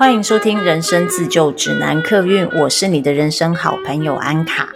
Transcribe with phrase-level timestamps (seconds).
[0.00, 4.70] 欢迎收听《人生自救指南》客运，我是你的人生好朋友安卡。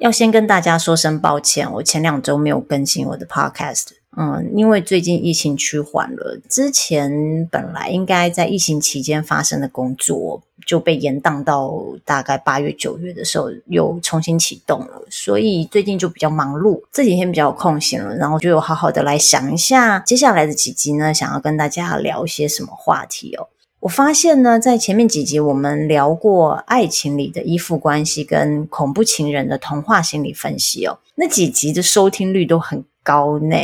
[0.00, 3.90] 要先跟大家说声抱歉，我前两周没有更新我的 Podcast。
[4.16, 11.72] 嗯，因为最近疫情趋缓了，之前本来应该在疫情期间发生的工作就被延宕到
[12.04, 23.46] 大概八月九月的时候又重新启动了，所以最近就比较忙碌，这几天比较空闲了，然后就有好好的来想一下接下来的几集呢，想要跟大家聊一些什么话题哦。
[23.82, 33.56] 我发现呢，在前面几集我们聊过爱情里的依附关系跟恐怖情人的童话心理分析哦，那几集的收听率都很高呢，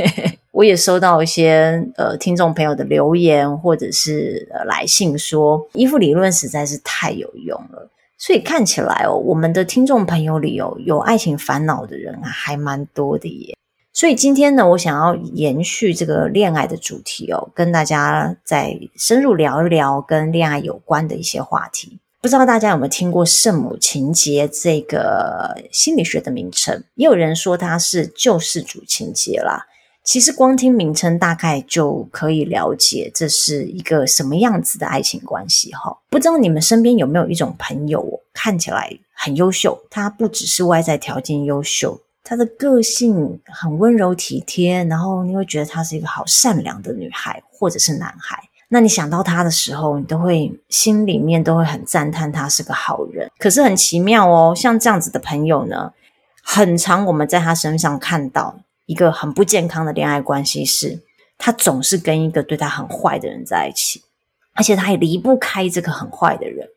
[0.52, 13.54] 我也收到一些呃听众朋友的留言或者是呃来信说，依附理论实在是太有用了，所以看起来哦，我们的听众朋友里哦有爱情烦恼的人还蛮多的耶。
[13.92, 21.98] 所以今天呢，我想要延续这个恋爱的主题哦，跟大家再深入聊一聊跟恋爱有关的一些话题。
[22.20, 26.84] 不知道大家有没有听过圣母情节这个心理学的名称？
[26.94, 29.66] 也有人说它是救世主情节啦。
[30.04, 35.98] 其实光听名称，大概就可以了解这是一个什么样子的爱情关系哈。
[36.08, 48.38] 不知道你们身边有没有一种朋友，看起来很优秀，他不只是外在条件优秀，他的个性很温柔体贴，然后你会觉得他是一个好善良的女孩或者是男孩。
[48.68, 53.30] 那你想到他的时候，你都会心里面都会很赞叹他是个好人。
[53.38, 55.90] 可是很奇妙哦，像这样子的朋友呢，
[56.42, 61.00] 很常我们在他身上看到一个很不健康的恋爱关系，是
[61.38, 64.02] 他总是跟一个对他很坏的人在一起，
[64.54, 66.68] 而且他也离不开这个很坏的人。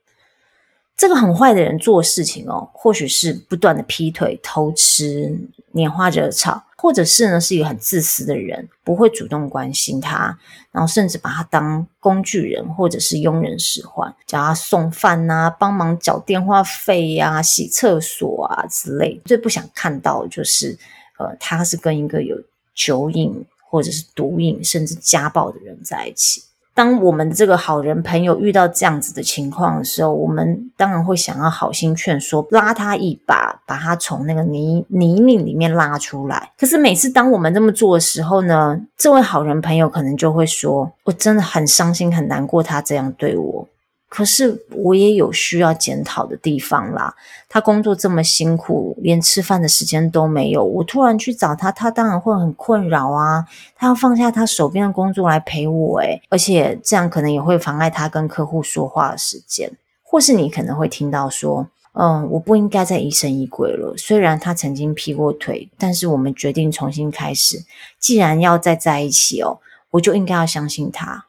[1.02, 5.36] 这个很坏的人做事情哦，或许是不断的劈腿、偷吃、
[5.74, 6.64] 拈花惹草。
[6.78, 10.38] 或者是呢，是一个很自私的人，不会主动关心他，
[10.72, 19.20] 然后甚至把他当工具人或者是佣人使唤，叫他送饭呐、啊，帮忙缴电话费呀、啊、洗厕所啊之类。
[19.26, 20.78] 最不想看到的就是，
[21.18, 22.36] 呃，他是跟一个有
[22.76, 26.44] 酒瘾或者是毒瘾甚至家暴的人在一起。
[26.74, 36.52] 当我们这个好人朋友遇到这样子的情况的时候，我们当然会想要好心劝说，拉他一把，把他从那个泥泥泞里面拉出来。
[36.58, 43.68] 可是每次当我们这么做的时候呢，这位好人朋友可能就会说：“我真的很伤心，很难过，他这样对我。”
[44.12, 47.16] 可是我也有需要检讨的地方啦。
[47.48, 50.62] 他工作这么辛苦，连吃饭的时间都没有。
[50.62, 53.46] 我突然去找他，他当然会很困扰啊。
[53.74, 59.72] 他要放下他手边的工作来陪我，诶，而且这样可能也会妨碍他跟客户说话的时间。
[60.04, 63.94] 或是你可能会听到说，嗯，我不应该再疑神疑鬼了。
[63.96, 67.64] 虽然他曾经劈过腿，但是我们决定重新开始。
[67.98, 69.60] 既然要再在一起哦，
[69.92, 71.28] 我就应该要相信他。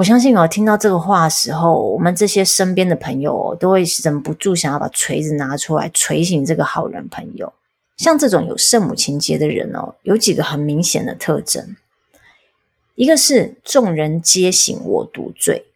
[0.00, 7.52] 我相信哦，听到这个话的时候，我们这些身边的朋友，都会忍不住想要把锤子拿出来锤醒这个好人朋友。
[7.98, 11.76] 像这种有圣母情节的人哦，有几个很明显的特征。
[12.94, 15.66] 一个是众人皆醒我独醉。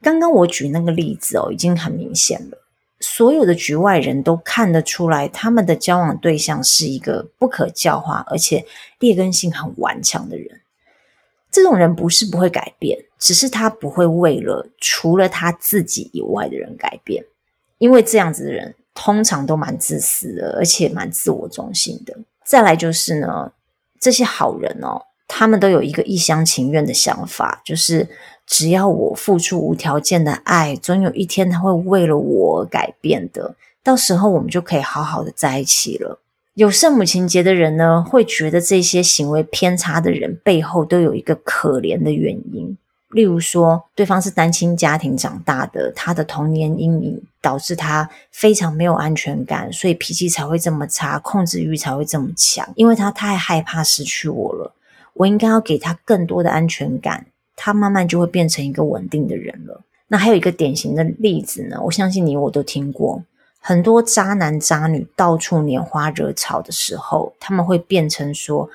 [0.00, 2.58] 刚刚我举那个例子哦，已经很明显了，
[3.00, 8.64] 所有的局外人都看得出来，他们的交往对象是一个不可教化，而且
[9.00, 10.60] 劣根性很顽强的人。
[11.50, 17.24] 这种人不是不会改变，只是他不会为了除了他自己以外的人改变，
[17.78, 22.16] 因为这样子的人通常都蛮自私的，而且蛮自我中心的。
[22.44, 23.50] 再来就是呢，
[23.98, 28.08] 这些好人哦，他们都有一个一厢情愿的想法，就是
[28.46, 36.20] 只要我付出无条件的爱，总有一天他会为了我而改变的，到时候我们就可以好好的在一起了。
[36.54, 42.78] 有圣母情结的人呢，会觉得这些行为偏差的人背后都有一个可怜的原因。
[43.16, 52.68] 例如说，对方是单亲家庭长大的，他的童年阴影导致他非常没有安全感，所以脾气才会这么差，控制欲才会这么强。
[52.74, 54.70] 因为他太害怕失去我了，
[55.14, 57.24] 我应该要给他更多的安全感，
[57.56, 59.80] 他慢慢就会变成一个稳定的人了。
[60.08, 63.22] 那还有一个典型的例子呢，我相信你我都听过。
[63.60, 68.68] 很多渣男渣女到处拈花惹草的时候，他们会变成说，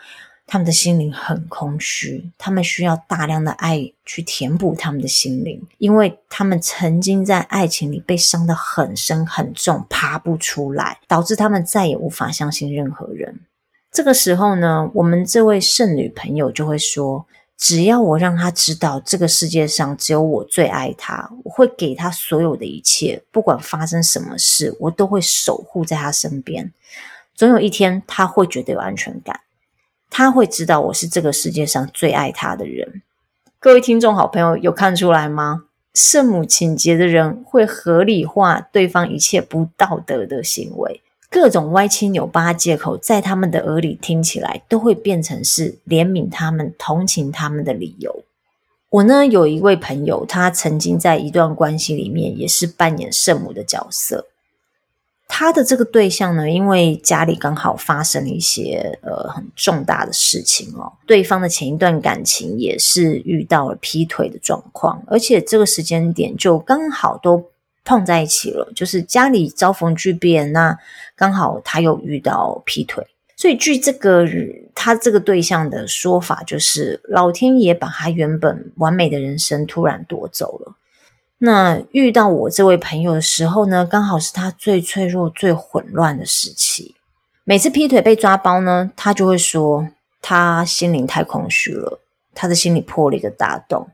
[0.52, 13.40] 他们的心灵很空虚，他们需要大量的爱去填补他们的心灵，因为他们曾经在爱情里被伤得很深很重，爬不出来，导致他们再也无法相信任何人。
[13.94, 17.26] 这个时候呢，我们这位圣女朋友就会说。
[17.58, 26.74] 只要我让他知道这个世界上只有我最爱他，我会给他所有的一切，不管发生什么事，我都会守护在他身边。
[27.36, 29.42] 总有一天他会觉得有安全感，
[30.12, 33.02] 他会知道我是这个世界上最爱他的人。
[33.60, 35.64] 各位听众好朋友，有看出来吗？
[35.94, 48.24] 圣母情节的人会合理化对方一切不道德的行为，各种歪七扭八借口，在他们的耳里听起来都会变成是怜悯他们、同情他们的理由。
[48.90, 54.28] 我呢，有一位朋友，他曾经在一段关系里面也是扮演圣母的角色。
[55.34, 67.42] 他的这个对象呢，因为家里刚好发生了一些呃很重大的事情哦，对方的前一段感情也是遇到了劈腿的状况，而且这个时间点就刚好都
[67.86, 70.78] 碰在一起了，就是家里遭逢巨变，那
[71.16, 73.02] 刚好他又遇到劈腿。
[73.38, 74.28] 所以，据这个
[74.76, 80.76] 他这个对象的说法，就是老天爷把他原本完美的人生突然夺走了。
[81.44, 86.94] 那遇到我这位朋友的时候呢，刚好是他最脆弱、最混乱的时期。
[87.44, 89.88] 每次劈腿被抓包呢，他就会说
[90.22, 92.00] 他心灵太空虚了，
[92.36, 93.88] 他的心里破了一个大洞。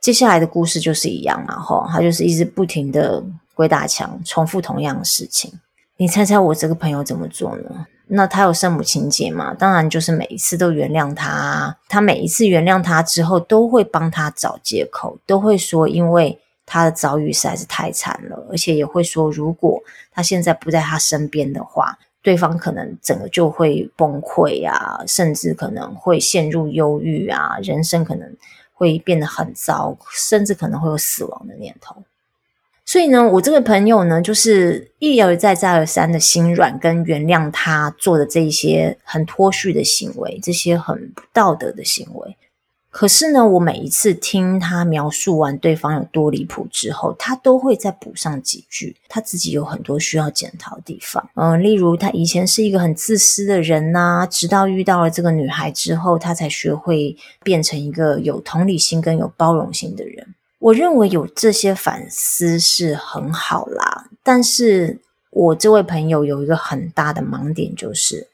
[0.00, 3.22] 接下来的故事就是一样嘛，吼，他就是一直不停的
[3.54, 5.52] 鬼打墙，重复同样的事情。
[5.98, 7.86] 你猜猜我这个朋友怎么做呢？
[8.06, 9.52] 那他有圣母情节嘛？
[9.52, 11.76] 当然就是每一次都原谅他。
[11.90, 16.40] 他每一次原谅他之后，都会帮他找借口，都会说因为
[16.72, 19.82] 他的遭遇实在是太惨了，而且也会说，如果
[20.12, 28.36] 他现在不在他身边的话，对方可能整个就会崩溃啊，甚至可能会陷入忧郁啊，人生可能
[28.72, 32.04] 会变得很糟，甚至可能会有死亡的念头。
[32.84, 42.36] 所以呢，我这个朋友呢，就是一而再、再而三的心软跟原谅他做的这一些很脱序的行为，这些很不道德的行为。
[42.90, 51.30] 可是呢，我每一次听他描述完对方有多离谱之后，他都会再补上几句，他自己有很多需要检讨的地方。
[51.34, 60.34] 嗯，例如他以前是一个很自私的人呐，直到遇到了这个女孩之后，他才学会变成一个有同理心跟有包容心的人。
[60.58, 65.00] 我认为有这些反思是很好啦，但是
[65.30, 68.26] 我这位朋友有一个很大的盲点，就是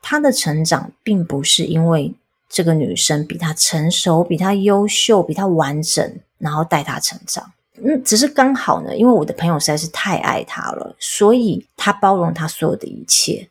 [0.00, 2.14] 他的成长并不是因为
[2.48, 7.52] 这个女生比她成熟、比她优秀、比她完整，然后带她成长。
[7.82, 13.46] 嗯，只是刚好呢，因为我的朋友实在是太爱他了，所以他包容他所有的一切。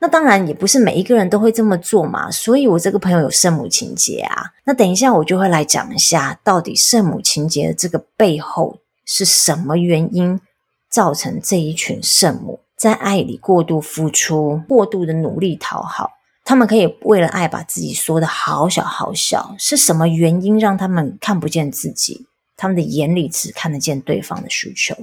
[0.00, 4.52] 那当然也不是每一个人都会这么做嘛，所以我这个朋友有圣母情结啊。
[4.64, 10.40] 那等一下我就会来讲一下，到底圣母情结的这个背后是什么原因
[10.90, 16.10] 造成这一群圣母在爱里过度付出、过度的努力讨好，
[16.48, 22.26] 他们可以为了爱把自己缩的好小好小，是什么原因让他们看不见自己？
[22.56, 24.96] 他们的眼里只看得见对方的需求。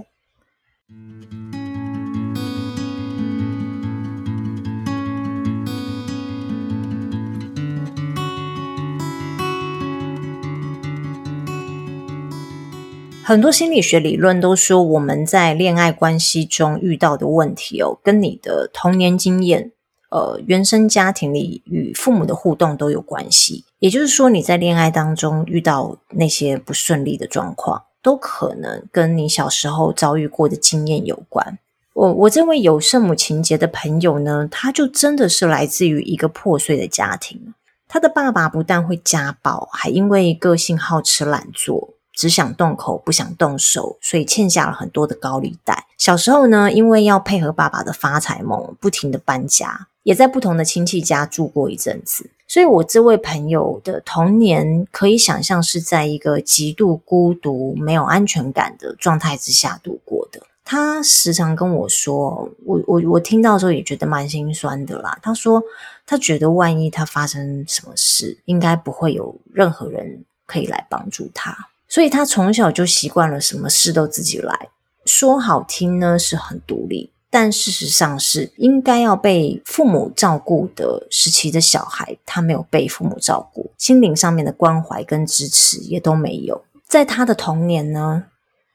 [13.24, 19.72] 很多心理学理论都说，我们在恋爱关系中遇到的问题哦，跟你的童年经验、
[20.16, 23.66] 呃，原生家庭里与父母的互动都有关系。
[23.80, 31.60] 也就是说，你在恋爱当中遇到那些不顺利的状况，都可能跟你小时候遭遇过的经验有关。
[31.94, 37.54] 我我这位有圣母情节的朋友呢，他就真的是来自于一个破碎的家庭。
[37.90, 41.90] 他的爸爸不但会家暴，还因为个性好吃懒做。
[42.14, 45.86] 只想动口不想动手，所以欠下了很多的高利贷。
[45.98, 52.30] 小时候呢，因为要配合爸爸的发财梦，不停的搬家，也在不同的亲戚家住过一阵子。
[52.48, 60.40] 所以，我这位朋友的童年可以想象是在一个极度孤独、没有安全感的状态之下度过的。
[60.64, 65.18] 他时常跟我说，我我我听到的时候也觉得蛮心酸的啦。
[65.24, 65.62] 他说，
[66.06, 71.58] 他觉得万一他发生什么事，应该不会有任何人可以来帮助他。
[71.88, 74.70] 所以他从小就习惯了什么事都自己来，
[75.06, 86.64] 说好听呢是很独立，但事实上是应该要被父母照顾的时期的小孩，他没有被父母照顾，心灵上面的关怀跟支持也都没有。
[86.88, 88.28] 在他的童年呢，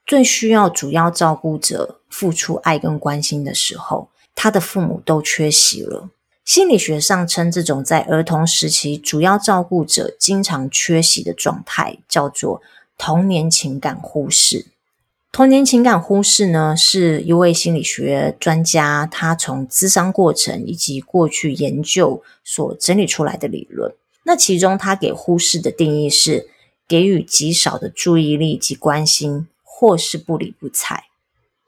[0.05, 6.11] 最需要主要照顾者付出爱跟关心的时候，他的父母都缺席了。
[6.45, 12.61] 心理学上称这种在儿童时期主要照顾者经常缺席的状态，叫做
[12.99, 14.67] 童年情感忽视，
[15.33, 23.95] 童年情感忽视呢，是一位心理学专家，他从咨商过程以及过去研究所整理出来的理论。
[24.25, 26.49] 那其中他给忽视的定义是
[26.89, 31.05] 给予极少的注意力及关心，或是不理不睬。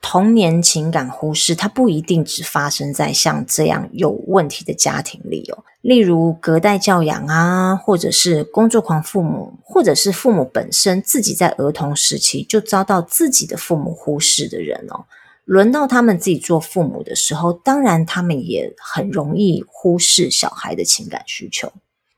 [0.03, 5.65] 童年情感忽视，它不一定只发生在像这样有问题的家庭里哦。
[5.81, 15.07] 例如隔代教养啊，或者是工作狂父母，或者是父母本身自己在儿童时期就遭到自己的父母忽视的人哦。
[15.45, 21.73] 轮到他们自己做父母的时候，当然他们也很容易忽视小孩的情感需求。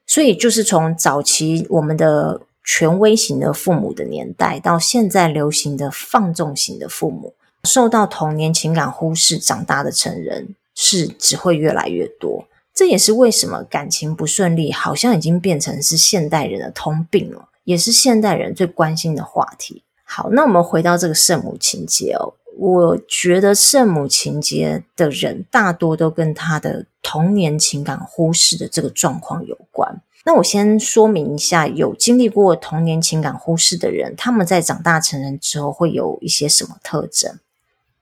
[0.07, 12.44] 所以，就是从早期我们的权威型的父母的年代，到现在流行的放纵型的父母，受到童年情感忽视长大的成人是只会越来越多。
[12.75, 19.85] 这也是为什么感情不顺利好像已经变成是现代人的通病了，也是现代人最关心的话题。
[20.02, 22.35] 好，那我们回到这个圣母情节哦。
[22.56, 30.02] 我觉得圣母情节的人大多都跟他的童年情感忽视的这个状况有关。
[30.25, 37.38] 那我先说明一下，有经历过童年情感忽视的人，他们在长大成人之后会有一些什么特征？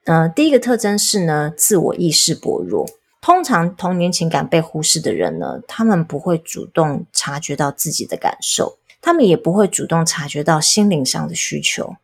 [0.04, 2.88] 呃，第一个特征是呢，自我意识薄弱。
[3.20, 11.94] 通常童年情感被忽视的人呢，他们不会主动察觉到自己的感受，他们也不会主动察觉到心灵上的需求。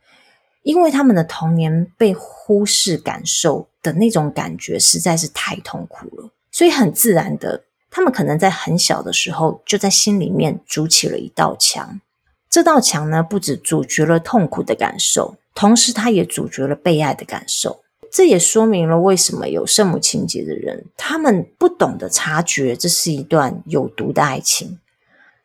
[0.63, 12.01] 因为他们的童年被忽视，感受的那种感觉实在是太痛苦了，所以很自然的，他们可能在很小的时候就在心里面筑起了一道墙。
[12.49, 17.81] 这道墙呢，不止阻绝了痛苦的感受，同时它也阻绝了被爱的感受。
[18.11, 24.79] 这也说明了为什么有圣母情节的人，他们不懂得察觉这是一段有毒的爱情。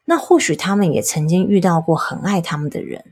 [0.06, 3.06] 那或许他们也曾经遇到过很爱他们的人。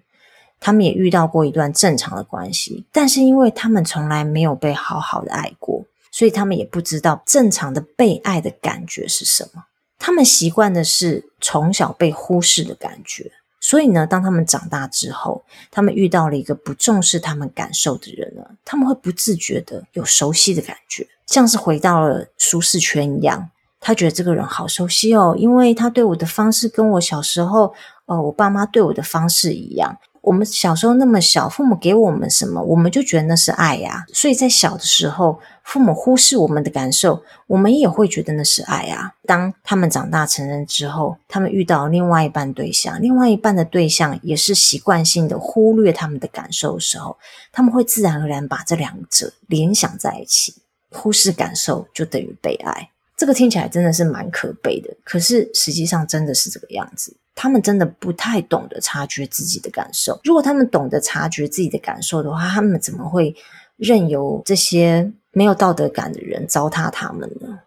[0.63, 9.63] 他们也遇到过一段正常的关系，但是因为他们从来没有被好好的爱过，所以他们也不知道正常的被爱的感觉是什么。
[9.98, 13.31] 他们习惯的是从小被忽视的感觉，
[13.62, 23.50] 所以呢，当他们长大之后，他们遇到了一个不重视他们感受的人呢，他们会不自觉的有熟悉的感觉，像是回到了舒适圈一样。
[23.80, 27.74] 他觉得这个人好熟悉哦，因为他对我的方式跟我小时候，
[28.06, 29.98] 呃，我爸妈对我的方式一样。
[30.22, 34.06] 我们小时候那么小，父母给我们什么，我们就觉得那是爱呀。
[34.13, 39.13] 所以在小的时候，父母忽视我们的感受，我们也会觉得那是爱啊。
[39.25, 47.18] 当他们长大成人之后，他们遇到另外一半对象，另外一半的对象也是习惯性的忽略他们的感受的时候，
[47.51, 50.54] 他们会自然而然把这两者联想在一起，
[50.92, 52.90] 忽视感受就等于被爱。
[53.22, 57.16] 这个听起来真的是蛮可悲的，可是实际上真的是这个样子。
[57.36, 60.20] 他们真的不太懂得察觉自己的感受。
[60.24, 63.36] 如果他们懂得察觉自己的感受的话，他们怎么会
[63.78, 67.60] 任由这些没有道德感的人糟蹋他们呢？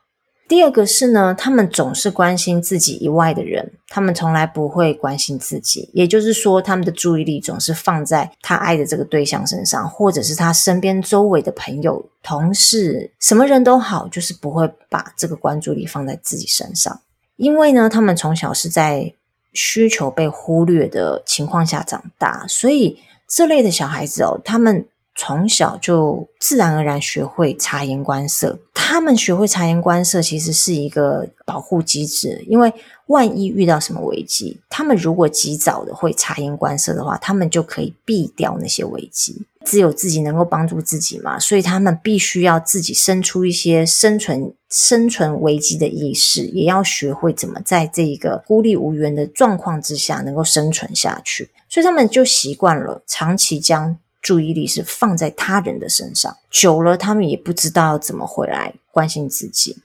[0.49, 5.89] 第二个是呢，他们总是关心自己以外的人，他们从来不会关心自己。
[5.93, 17.01] 也就是说，他们的注意力总是放在他爱的这个对象身上，或者是他身边周围的朋友、同事，什么人都好，就是不会把这个关注力放在自己身上。
[17.37, 19.15] 因为呢，他们从小是在
[19.53, 22.99] 需求被忽略的情况下长大，所以
[23.29, 24.85] 这类的小孩子哦，他们
[25.15, 28.59] 从小就自然而然学会察言观色。
[28.73, 32.73] 他们学会察言观色，其实是一个保护机制，因为
[33.07, 39.47] 万一遇到什么危机，他们如果及早的会察言观色的话，他们就可以避掉那些危机。
[39.65, 51.51] 只有自己能够帮助自己嘛，所以他们必须要自己生出一些生存生存危机的意识，也要学会怎么在这一个孤立无援的状况之下能够生存下去。
[51.71, 59.77] 所以他们就习惯了长期将注意力是放在他人的身上，久了他们也不知道怎么回来关心自己。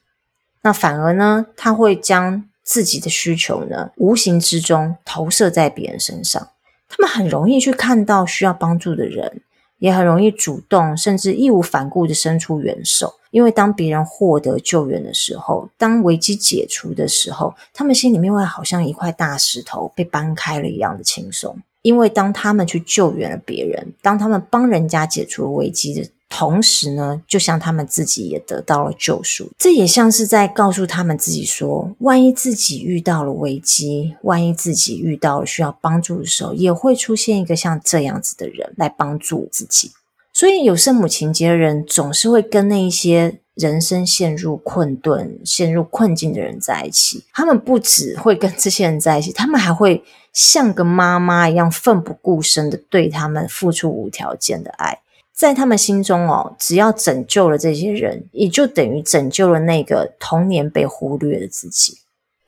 [0.63, 6.49] 那反而呢，他会将自己的需求呢，无形之中投射在别人身上。
[6.87, 9.41] 他们很容易去看到需要帮助的人。
[9.79, 13.15] 也很容易主动，甚至义无反顾地伸出援手。
[13.31, 21.57] 因为当别人获得救援的时候，当危机解除的时候，他们心里面会好像一块大石头被搬开了一样的轻松。
[21.81, 29.49] 因为当他们去救援了别人，当他们帮人家解除了危机的同时呢，就像他们自己也得到了救赎。
[29.57, 39.91] 这也像是在告诉他们自己说：万一自己遇到了危机，万一自己遇到了需要帮助的时候，也会出现一个像这样子的人来帮助自己。
[40.39, 47.25] 所以，有圣母情结的人总是会跟那一些人生陷入困顿、陷入困境的人在一起。
[47.33, 54.99] 他们不只会跟这些人在一起，他们还会像个妈妈一样奋不顾身的对他们付出无条件的爱。
[55.33, 61.97] 在他们心中哦，只要拯救了这些人，也就等于拯救了那个童年被忽略的自己。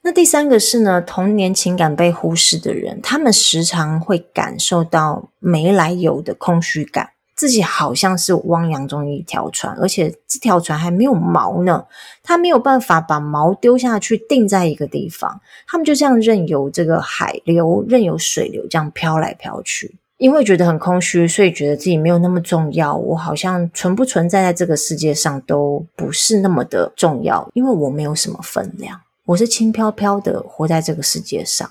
[0.03, 7.09] 那第三个是呢，童年情感被忽视的人，他们时常会感受到没来由的空虚感。
[7.41, 11.83] 自己好像是汪洋中一条船，而且这条船还没有锚呢，
[12.21, 19.95] 他没有办法把锚丢下去定在一个地方，他们就这样任由这个海流、任由水流这样飘来飘去。
[20.17, 22.95] 因为觉得很空虚，所以觉得自己没有那么重要。
[22.95, 31.67] 我好像存不存在在这个世界上都不是那么的重要，因为我没有什么分量，我是轻飘飘的活在这个世界上。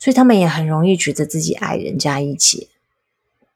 [0.00, 2.66] 所以他们也很容易觉得自己矮人家一截。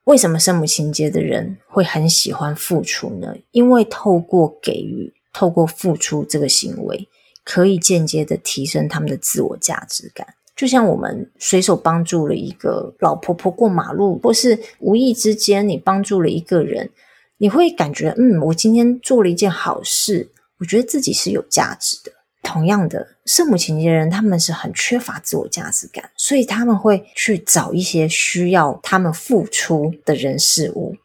[0.06, 3.34] 为什么圣母情节的人会很喜欢付出呢？
[3.50, 7.08] 因为透过给予、透过付出这个行为，
[7.42, 10.24] 可以间接的提升他们的自我价值感。
[10.54, 16.88] 就像我们随手帮助了一个老婆婆过马路，或是无意之间你帮助了一个人，
[17.38, 22.12] 你会感觉，嗯，我今天做了一件好事，我觉得自己是有价值的。
[22.44, 30.96] 同样的，圣母情节的人，他们是很缺乏自我价值感，所以他们会去找一些需要他们付出的人事物。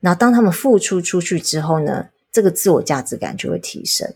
[0.00, 4.12] 然后当他们付出出去之后呢，这个自我价值感就会提升。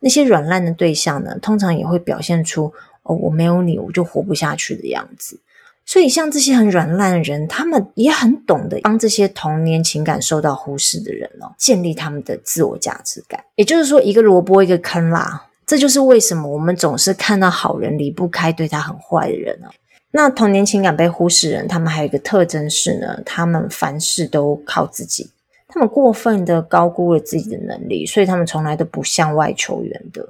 [0.00, 2.72] 那些软烂的对象呢，通常也会表现出。
[3.08, 5.38] 哦，我没有你，我就活不下去的样子。
[5.84, 13.44] 所以，像这些很软烂的人，他们也很懂得帮这些童年情感受到忽视的人哦，建立他们的自我价值感。
[13.54, 15.45] 也就是说，一个萝卜一个坑啦。
[15.66, 19.68] 这就是为什么我们总是看到好人离不开对他很坏的人哦。
[20.12, 25.28] 那童年情感被忽视人，他们还有一个特征是呢，他们凡事都靠自己，
[25.66, 30.26] 他们过分的高估了自己的能力，所以他们从来都不向外求援的。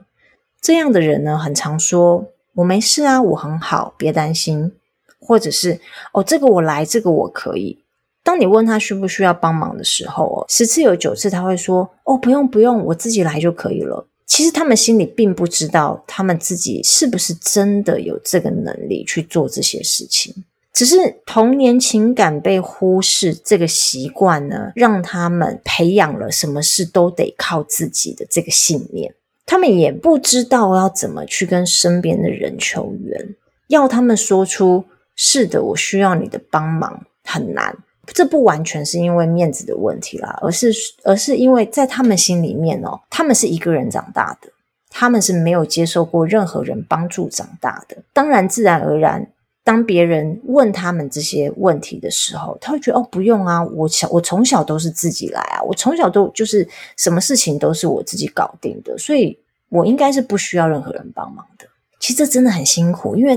[0.61, 2.27] 这样的人呢，很常说。
[2.55, 4.73] 我没事啊，我很好，别担心。
[5.21, 5.79] 或者是
[6.13, 7.79] 哦，这个我来，这个我可以。
[8.23, 14.07] 当你问他需不需要帮忙的时候，哦，十次有九次他会说哦，不用不用，我自己来就可以了。
[14.27, 20.35] 其实他们心里并不知道，他们自己是不是真的有这个能力去做这些事情。
[20.73, 29.15] 只是童年情感被忽视这个习惯呢，让他们培养了什么事都得靠自己的这个信念。
[29.47, 33.35] 他们也不知道要怎么去跟身边的人求援，
[33.69, 34.85] 要他们说出
[35.17, 37.75] “是的，我需要你的帮忙”很难。
[38.15, 40.73] 这不完全是因为面子的问题啦，而是
[41.05, 44.49] 而是因为在他们心里面哦，他们是一个人长大的，
[44.91, 47.97] 他们是没有接受过任何人帮助长大的。
[48.13, 49.27] 当然，自然而然，
[49.65, 59.39] 当别人问他们这些问题的时候，他会觉得哦，不用啊，我小我从小都是自己来啊，我从小都就是什么事情都是我自己搞定的，所以。
[59.69, 61.67] 我应该是不需要任何人帮忙的。
[61.99, 63.37] 其实这真的很辛苦，因为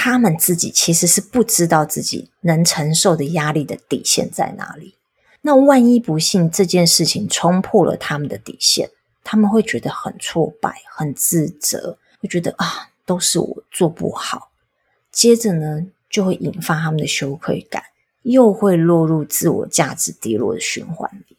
[0.00, 4.94] 他们自己其实是不知道自己能承受的压力的底线在哪里。
[5.42, 8.88] 那万一不幸这件事情冲破了他们的底线，
[9.24, 14.52] 他们会觉得很挫败、很自责，会觉得啊，都是我做不好。
[15.10, 17.82] 接着呢，就会引发他们的羞愧感，
[18.22, 21.36] 又会落入自我价值低落的循环里。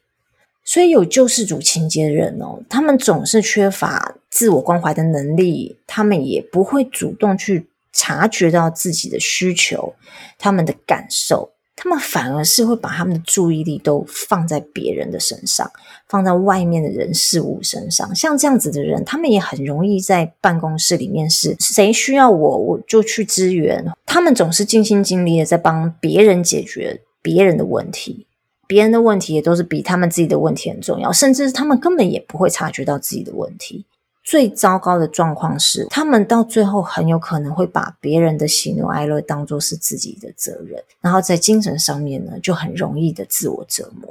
[0.65, 9.93] 所以有救世主情节的人哦，他们总是缺乏自我关怀的能力，他们也不会主动去察觉到自己的需求、
[10.37, 15.71] 他们的感受，他们反而是会把他们的注意力都放在别人的身上，
[16.07, 18.13] 放在外面的人事物身上。
[18.13, 23.85] 像这样子的人，他们也很容易在办公室里面是谁需要我，我就去支援。
[24.05, 28.25] 他们总是尽心尽力的在帮别人解决别人的问题。
[28.67, 33.83] 别人的问题也都是比他们自己的问题很重要，甚至他们根本也不会察觉到自己的问题。
[34.29, 44.07] 最糟糕的状况是，他们到最后很有可能会把别人的喜怒哀乐当作是自己的责任，然后在精神上面呢，就很容易的自我折磨。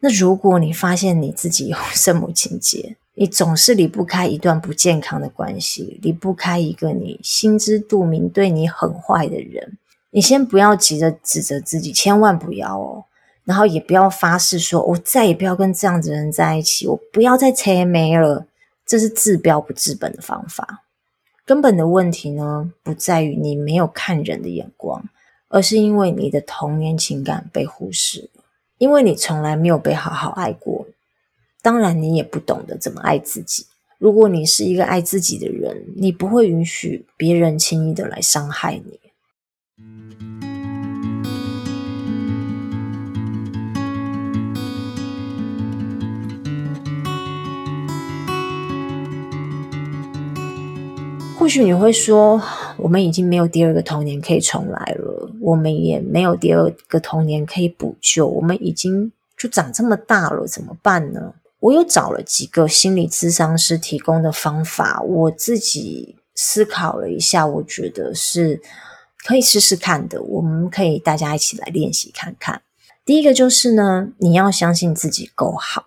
[0.00, 9.78] 那如果你发现你自己有 圣母情节，你总是离不开一段不健康的关系，离不开一个你心知肚明对你很坏的人，
[10.10, 13.04] 你先不要急着指责自己，千万不要哦。
[13.44, 18.44] 然后也不要发誓说，我再也不要跟这样子的人在一起，我不要再扯没了。
[18.88, 20.84] 这是治标不治本的方法。
[21.44, 25.08] 根本的问题呢，不在于你没有看人的眼光，
[25.48, 28.42] 而是因为你的童年情感被忽视了，
[28.78, 30.86] 因为你从来没有被好好爱过。
[31.62, 33.66] 当然，你也不懂得怎么爱自己。
[33.98, 38.98] 如果你是一个爱自己的人，你不会允许别人轻易的来伤害你。
[51.48, 52.38] 或许你会说，
[52.76, 61.32] 我们已经没有第二个童年可以重来了，我们也没有第二个童年可以补救，我们已经就长这么大了，怎么办呢？
[61.60, 68.60] 我又找了几个心理咨商师提供的方法，我自己思考了一下，我觉得是
[69.26, 72.60] 可以试试看的，我们可以大家一起来练习看看。
[73.06, 75.84] 第一个就是呢，你要相信自己够好。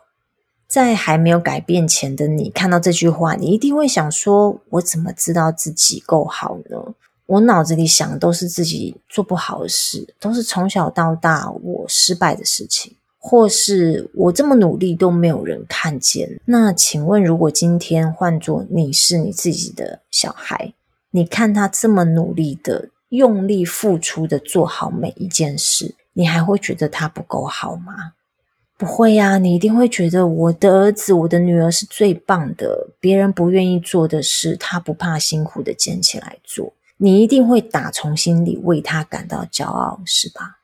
[0.71, 6.93] 在还没有改变前的你，看到这句话，你一定会想说：我怎么知道自己够好呢？
[7.25, 16.39] 我脑子里想的都是自己做不好的事，都是从小到大我失败的事情，或是我这么努力都没有人看见。
[16.45, 20.73] 那请问，如果今天换作你是你自己的小孩，
[21.09, 28.13] 你看他这么努力的、用力付出的做好每一件事，你还会觉得他不够好吗？
[28.81, 32.87] 不会呀，你一定会觉得我的儿子、我的女儿是最棒的。
[32.99, 36.73] 别人不愿意做的事，他不怕辛苦的捡起来做。
[36.97, 40.57] 你一定会打从心里为他感到骄傲，是吧？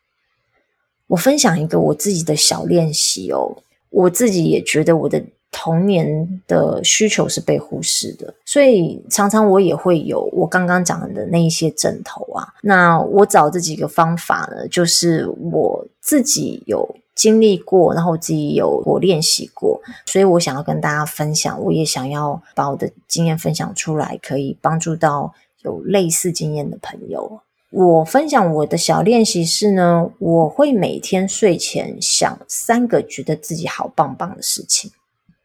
[1.05, 3.55] 我分享一个我自己的小练习哦，
[3.91, 5.23] 我自己也觉得我的。
[5.49, 12.53] 童年的需求是被忽视的，所以常常我也会有我刚刚讲的那一些枕头啊。
[12.61, 21.61] 那我找这几个方法呢，就是我自己有经历过，然后我自己有我练习过，所以我想要跟大家分享。
[21.63, 27.41] 我也想要把我的经验分享出来，可以帮助到有类似经验的朋友。
[27.71, 34.91] 我分享我的小练习是呢，我会每天睡前想三个觉得自己好棒棒的事情。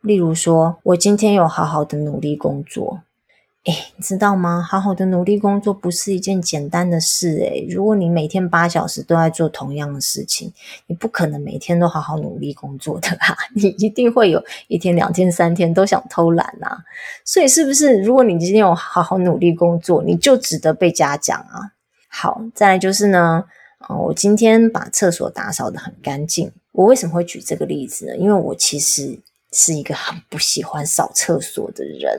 [0.03, 3.01] 例如说，我今天有好好的努力工作，
[3.65, 4.61] 诶，你知道吗？
[4.61, 10.53] 好好的努力工作不是一件简单的事，诶，如果你每天八小时都在做同样的事情，
[10.89, 16.77] 你不可能每天都好好努力工作的啦， 你一定会有一天、两天、三天都想偷懒啊。
[17.25, 21.71] 所以，是不是如果你今天有好好努力工作，你就值得被嘉奖啊？
[22.09, 23.45] 好，再来就是呢，
[23.89, 26.51] 我今天把厕所打扫得很干净。
[26.73, 28.17] 我为什么会举这个例子呢？
[28.17, 29.21] 因为我其实。
[29.55, 32.19] 是一个很不喜欢扫厕所的人，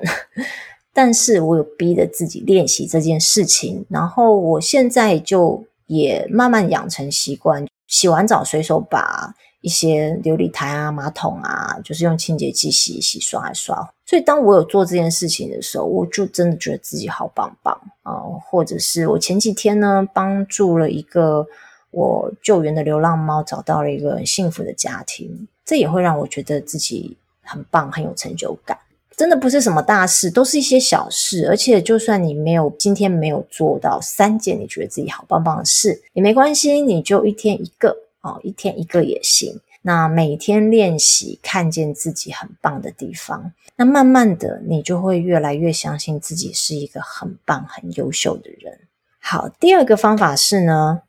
[0.93, 13.75] 但是我有逼着自己练习这件事情，然后我现在就也慢慢养成习惯，洗完澡随手把一些琉璃台啊、马桶啊，就是用清洁剂洗一洗、刷一刷。
[14.05, 18.13] 所以当我有做这件事情的时候，我就真的觉得自己好棒棒啊！
[18.45, 21.47] 或者是我前几天呢，帮助了一个
[21.89, 27.17] 我救援的流浪猫，找到了一个很幸福的家庭，这也会让我觉得自己。
[27.45, 28.77] 很棒，很有成就感，
[29.15, 31.47] 真的不是什么大事，都是一些小事。
[31.47, 39.59] 而且，就算你没有今天没有做到三件你觉得自己好棒棒的事，也没关系，你就一天一个哦，一天一个也行。
[39.85, 48.79] 那每天练习，看见自己很棒的地方，那慢慢的，你就会越来越相信自己是一个很棒、很优秀的人。
[49.19, 51.01] 好，第二个方法是呢，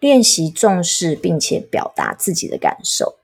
[0.00, 3.16] 练习重视并且表达自己的感受。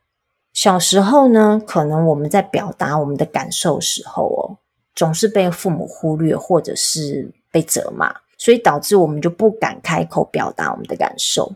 [0.53, 4.59] 小时候呢，可能我们在表达我们的感受时候哦，
[4.95, 11.55] 总是被父母忽略，或者是被责骂，所以导致我们就不敢开口表达我们的感受。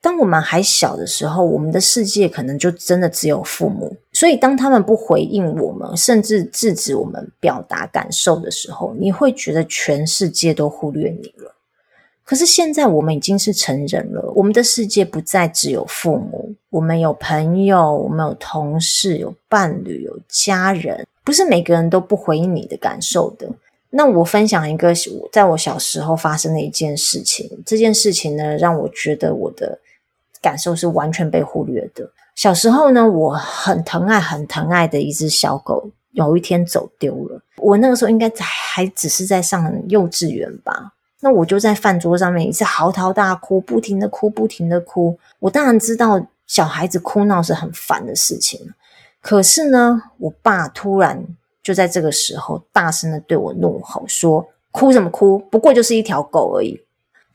[0.00, 11.56] 当我们还小的时候，我们的世界可能就真的只有父母，所以当他们不回应我们，甚至制止我们表达感受的时候，你会觉得全世界都忽略你了。
[12.28, 23.48] 可是现在我们已经是成人了，我们的世界不再只有父母，我们有朋友，我们有同事，有伴侣，有家人，不是每个人都不回应你的感受的。
[23.88, 24.92] 那我分享一个
[25.32, 29.78] 在我小时候发生的一件事情，这件事情呢，让我觉得我的
[30.42, 32.10] 感受是完全被忽略的。
[32.34, 37.40] 小时候呢，我很疼爱、很疼爱的一只小狗，有一天走丢了。
[37.56, 40.92] 我那个时候应该还只是在上幼稚园吧。
[41.20, 45.18] 那我就在饭桌上面一直嚎啕大哭，不停的哭，不停的哭。
[45.40, 48.72] 我当然知道小孩子哭闹是很烦的事情，
[49.20, 51.26] 可是呢，我爸突然
[51.62, 55.38] 就在这个时候大声的对我怒吼说：“哭什么哭？
[55.38, 56.80] 不过就是一条狗而已。”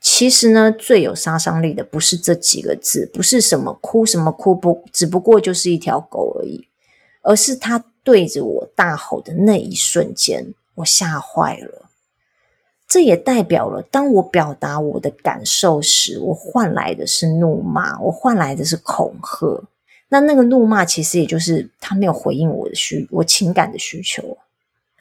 [0.00, 6.68] 其实呢，最有杀伤力的不是这几个字，不是什么哭什么哭，不，只不过就是一条狗而已，
[7.22, 11.88] 而是他对着我大吼的那一瞬间，我吓坏了。
[12.86, 19.62] 这也代表了，当我表达我的感受时，我换来的是怒骂，我换来的是恐吓。
[20.08, 24.36] 那那个怒骂其实也就是他没有回应我的需，我情感的需求。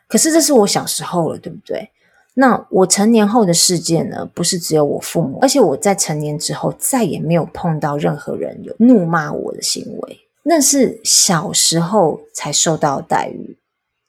[0.08, 1.90] 可是这是我小时候了，对不对？
[2.36, 4.28] 那我成年后的世界呢？
[4.34, 13.56] 不是只有我父母，而且我在成年之后再也没有碰到任何人有怒骂我的行为，那是小时候才受到待遇。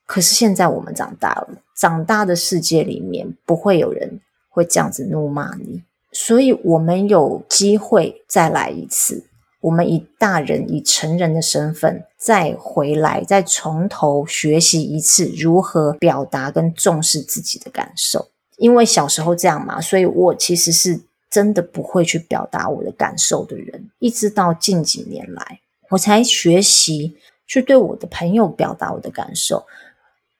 [0.06, 9.24] 可是现在我们长大了，长大的世界里面不会有人会这样子怒骂你，所以我们有机会再来一次。
[9.60, 18.28] 我们以大人、以成人的身份再回来，再从头学习一次如何表达跟重视自己的感受。
[18.58, 29.64] 因为小时候这样嘛，所以我其实是真的不会去表达我的感受的人，一直到近几年来，我才学习去对我的朋友表达我的感受。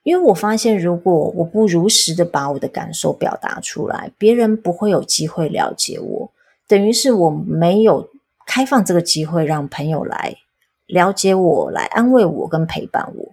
[0.04, 6.30] 因为我发现，如果我不如实的把我的感受表达出来，别人不会有机会了解我，
[6.68, 8.10] 等于是我没有
[8.46, 10.36] 开放这个机会让朋友来
[10.86, 13.32] 了解我、来安慰我跟陪伴我。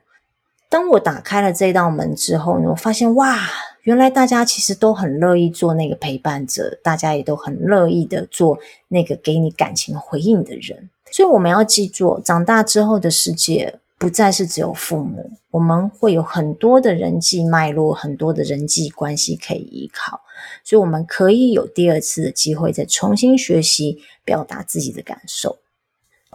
[0.69, 3.37] 当我打开了这道门之后呢，我发现哇，
[3.81, 8.57] 原来大家其实都很乐意做那个陪伴者，大家也都很乐意的做
[8.87, 10.89] 那个给你感情回应的人。
[11.11, 13.79] 所以我们要记住，长大之后的世界。
[14.01, 20.21] 不再是只有父母，我们会有很多的人际脉络，很多的人际关系可以依靠，
[20.63, 25.59] 所以我们可以有第二次的机会，再重新学习表达自己的感受。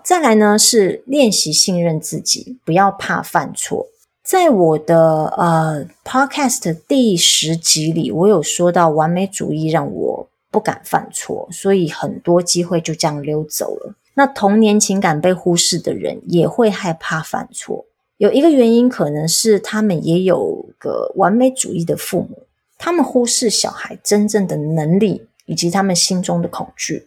[0.05, 3.89] 再来呢，是练习信任自己，不要怕犯错。
[4.23, 13.97] 在我的呃 Podcast 第十集里，我有说到完美主义让我不敢犯错，所以很多机会就这样溜走了。
[14.19, 17.85] 那童年情感被忽视的人也会害怕犯错，
[18.17, 22.45] 有一个原因可能是他们也有个完美主义的父母，
[22.79, 27.07] 他们忽视小孩真正的能力以及他们心中的恐惧，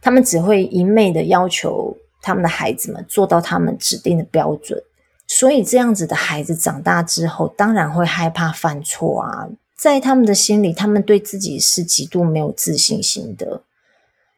[0.00, 4.80] 他们只会一昧的要求他们的孩子们做到他们指定的标准，
[5.26, 13.62] 所以这样子的孩子长大之后，当然会害怕犯错啊，在他们的心里，他们对自己是极度没有自信心的。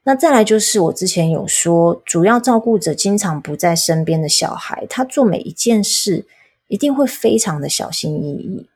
[0.08, 6.24] 那再来就是我之前有说，主要照顾者经常不在身边的小孩，他做每一件事
[6.68, 8.68] 一定会非常的小心翼翼，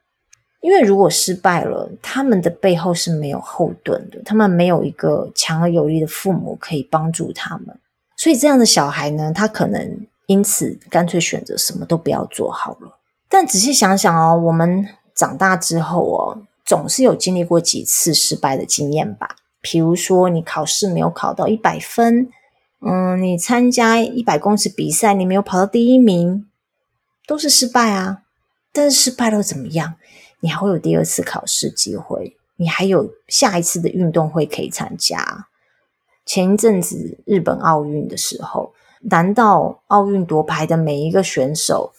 [0.60, 7.78] 因为如果失败了，他们的背后是没有后盾的，他们没有一个强而有力的父母可以帮助他们，
[8.16, 12.98] 所以这样的小孩呢，他可能因此干脆选择什么都不要做好了。
[13.28, 19.36] 但仔细想想哦，我们长大之后哦，总是有经历过几次失败的经验吧。
[19.60, 22.28] 比如说，你考试没有考到一百分，
[22.80, 26.46] 嗯，你参加一百公尺比赛，你没有跑到第一名，
[27.26, 28.22] 都是失败啊。
[28.72, 29.96] 但是失败了怎么样？
[30.40, 35.48] 你还会有第二次考试机会，你还有下一次的运动会可以参加。
[36.24, 41.92] 前一阵子日本奥运的时候，难道奥运夺牌的每一个选手，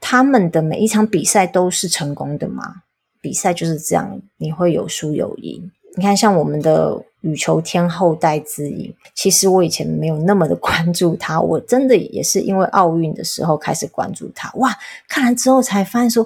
[0.00, 2.82] 他们的每一场比赛都是成功的吗？
[3.20, 5.72] 比赛就是这样，你会有输有赢。
[5.98, 7.04] 你看，像我们的。
[7.22, 14.48] 羽球天后戴资颖，其实我以前没有那么的关注她，我真的也是因为奥运的时候开始关注她。
[14.58, 14.72] 哇，
[15.08, 16.24] 看完之后才发现说，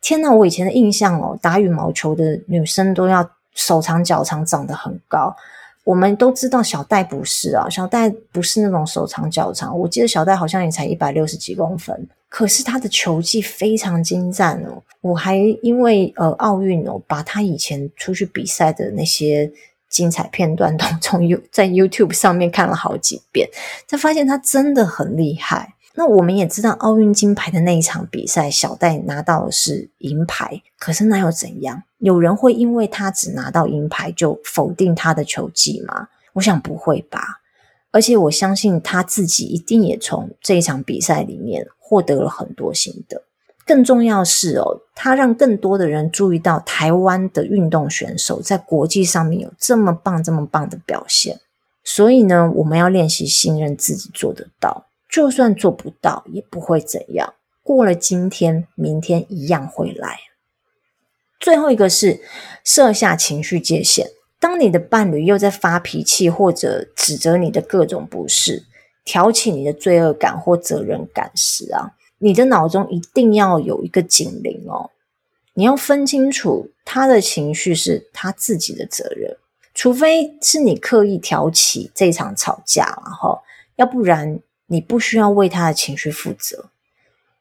[0.00, 0.28] 天哪！
[0.28, 3.24] 我以前的印象哦，打羽毛球的女生都要
[3.54, 5.34] 手长脚长，长得很高。
[5.84, 9.78] 我们都知道小戴不是啊，小戴不是那种手长脚长。
[9.78, 14.82] 我记得小戴好像也才一百六十几公分，可是他的球技非常精湛哦。
[15.02, 19.52] 我还因为呃奥运哦，把他以前出去比赛的那些。
[19.90, 23.48] 精彩片段都从 You 在 YouTube 上面看了好几遍，
[23.86, 25.74] 才发现他真的很厉害。
[25.94, 30.60] 那我们也知道奥运金牌的那一场比赛，小戴拿到的是银牌。
[30.80, 31.84] 可是那又怎样？
[31.98, 36.08] 有人会因为他只拿到银牌就否定他的球技吗？
[36.32, 37.42] 我想不会吧。
[37.92, 43.22] 而且我相信他自己一定也从这一场比赛里面获得了很多心得。
[43.66, 51.40] 更重要是哦，他让更多的人注意到台湾的运动选手在国际上面有这么棒、这么棒的表现。
[51.82, 57.34] 所以呢，我们要练习信任自己做得到，就算做不到也不会怎样。
[57.62, 60.18] 过了今天，明天一样会来。
[61.40, 62.20] 最后一个是
[62.64, 64.08] 设下情绪界限。
[64.38, 68.64] 当你的伴侣又在发脾气或者指责你的各种不是，
[69.04, 71.92] 挑起你的罪恶感或责任感时啊。
[72.18, 74.90] 你的脑中一定要有一个警铃哦，
[75.54, 79.36] 你要分清楚他的情绪是他自己的责任，
[79.74, 83.40] 除非是你刻意挑起这场吵架，然后
[83.76, 86.70] 要不然你不需要为他的情绪负责。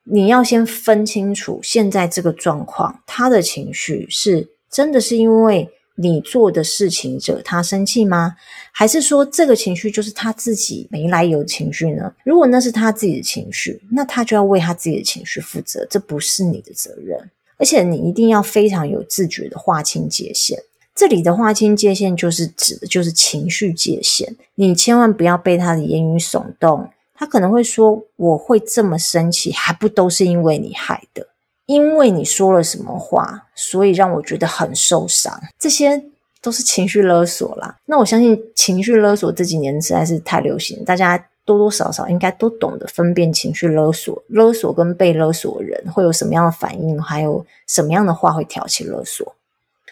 [0.04, 5.70] 你要先分清楚现在这个状况，他的情绪是真的是因为。
[5.96, 8.36] 你做的事情惹他生气吗？
[8.72, 12.12] 还是说这个情绪就是他自己没来由情绪呢？
[12.24, 17.30] 如果那是他自己的情绪，那他就要为他自己的情绪负责，这不是你的责任。
[17.58, 20.58] 而且你一定要非常有自觉的划清界限。
[20.96, 24.36] 这里的划清界限，就是指的就是情绪界限。
[24.56, 31.28] 你千万不要被他的言语耸动，他可能会说：“我会这么生气，还不都是因为你害的。”
[31.66, 35.40] 因为你说了什么话，所以让我觉得很受伤。
[35.58, 36.04] 这些
[36.42, 37.78] 都是情绪勒索啦。
[37.86, 49.36] 那我相信情绪勒索这几年实在是太流行，大家多多少少应该都懂得分辨情绪勒索、勒索跟被勒索人会有什么样的反应，还有什么样的话会挑起勒索。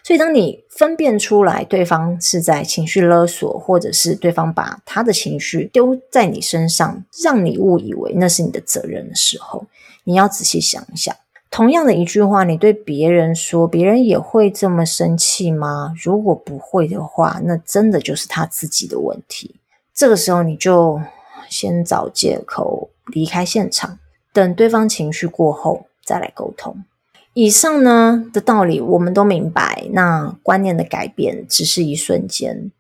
[0.04, 9.64] 所以，当你分辨出来对方是在情绪勒索，或者是对方把他的情绪丢在你身上，让你误以为那是你的责任的时候，
[10.04, 11.16] 你要仔细想一想。
[11.52, 15.94] 同样的一句话，你对别人说，别人也会这么生气吗？
[16.02, 19.58] 如果不会的话，那真的就是他自己的问题。
[19.94, 21.02] 这个时候，你就
[21.50, 24.00] 先找借口离开现场，
[24.32, 26.86] 等对方情绪过后再来沟通。
[27.34, 32.72] 以上呢的道理我们都明白，那观念的改变只是一瞬间。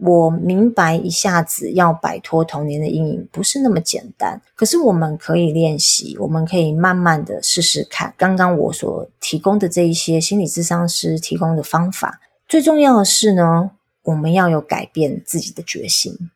[0.00, 8.12] 我明白一下子要摆脱童年的阴影不是那么简单，可是我们可以练习，我们可以慢慢的试试看。
[8.16, 13.72] 刚刚我所提供的这一些心理智商师提供的方法，最重要的是呢，
[14.04, 16.30] 我们要有改变自己的决心。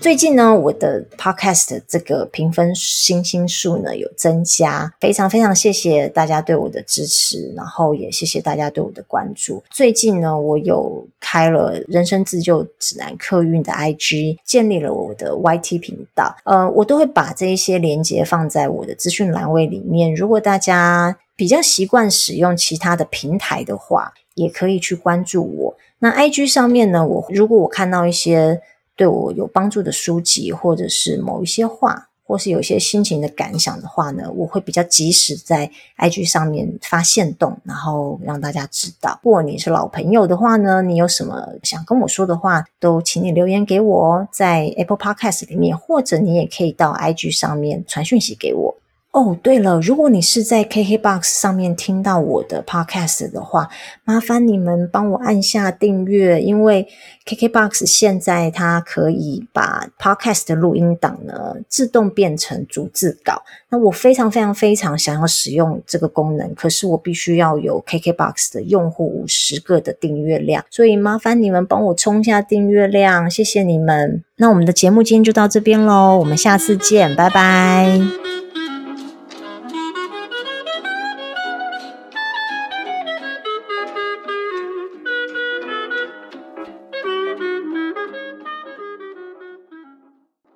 [0.00, 9.62] 最近呢，我的 podcast 这个评分星星数呢有增加，非常非常谢谢大家对我的支持，然后也谢谢大家对我的关注。
[9.70, 20.14] 最近呢，我有开了人生自救指南客运的 IG，建立了我的 YT 频道，呃，我都会把这一些连接放在我的资讯栏位里面。
[20.14, 25.76] 如果大家比较习惯使用其他的平台的话，也可以去关注我。
[25.98, 28.62] 那 IG 上面呢，我如果我看到一些
[28.96, 39.18] 对我有帮助的书籍，或者是某一些话，或是有一些心情的感想的话呢，我会比较及时在 IG 上面发现动，然后让大家知道。
[39.22, 48.76] 如果你是老朋友的话呢，你有什么想跟我说的话，都请你留言给我，在 Apple Podcast 里面，或者你也可以到 IG 上面传讯息给我。
[49.12, 53.68] 哦，对了，如果你是在 KKBOX 上面听到我的 Podcast 的话，
[54.04, 56.86] 麻烦你们帮我按下订阅，因为
[57.26, 63.42] KKBOX 现在它可以把 Podcast 的录音档呢自动变成逐字稿。
[63.70, 74.22] 那我非常非常非常想要使用这个功能，可是我必须要有 KKBOX 的用户五十个的订阅量，所以麻烦你们帮我冲下订阅量，谢谢你们。
[74.36, 78.00] 那我们的节目今天就到这边喽，我们下次见，拜拜。